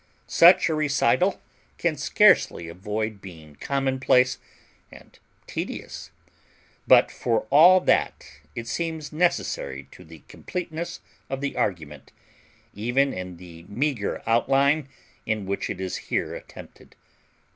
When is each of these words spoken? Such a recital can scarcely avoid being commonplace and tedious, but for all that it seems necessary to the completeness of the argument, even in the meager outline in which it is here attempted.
Such 0.25 0.67
a 0.67 0.73
recital 0.73 1.39
can 1.77 1.95
scarcely 1.95 2.67
avoid 2.67 3.21
being 3.21 3.55
commonplace 3.57 4.39
and 4.91 5.19
tedious, 5.45 6.09
but 6.87 7.11
for 7.11 7.41
all 7.51 7.79
that 7.81 8.25
it 8.55 8.65
seems 8.65 9.13
necessary 9.13 9.87
to 9.91 10.03
the 10.03 10.23
completeness 10.27 11.01
of 11.29 11.39
the 11.39 11.55
argument, 11.55 12.11
even 12.73 13.13
in 13.13 13.37
the 13.37 13.61
meager 13.67 14.23
outline 14.25 14.89
in 15.27 15.45
which 15.45 15.69
it 15.69 15.79
is 15.79 15.97
here 15.97 16.33
attempted. 16.33 16.95